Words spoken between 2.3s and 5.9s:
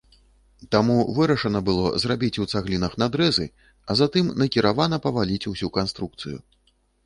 у цаглінах надрэзы, а затым накіравана паваліць ўсю